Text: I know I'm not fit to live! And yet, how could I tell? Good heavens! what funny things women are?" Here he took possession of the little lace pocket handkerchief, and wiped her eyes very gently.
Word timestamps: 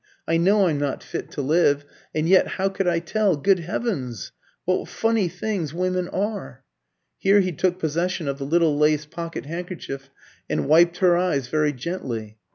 I 0.27 0.37
know 0.37 0.65
I'm 0.65 0.79
not 0.79 1.03
fit 1.03 1.29
to 1.33 1.43
live! 1.43 1.85
And 2.15 2.27
yet, 2.27 2.47
how 2.57 2.69
could 2.69 2.87
I 2.87 2.97
tell? 2.97 3.37
Good 3.37 3.59
heavens! 3.59 4.31
what 4.65 4.87
funny 4.87 5.27
things 5.27 5.75
women 5.75 6.07
are?" 6.07 6.63
Here 7.19 7.41
he 7.41 7.51
took 7.51 7.77
possession 7.77 8.27
of 8.27 8.39
the 8.39 8.45
little 8.47 8.75
lace 8.79 9.05
pocket 9.05 9.45
handkerchief, 9.45 10.09
and 10.49 10.67
wiped 10.67 10.97
her 10.97 11.15
eyes 11.15 11.49
very 11.49 11.71
gently. 11.71 12.39